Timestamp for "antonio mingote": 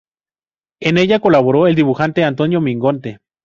2.23-3.19